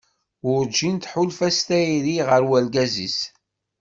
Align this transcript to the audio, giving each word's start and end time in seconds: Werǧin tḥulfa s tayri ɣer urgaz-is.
Werǧin 0.45 0.95
tḥulfa 0.97 1.49
s 1.57 1.59
tayri 1.67 2.17
ɣer 2.27 2.41
urgaz-is. 2.55 3.19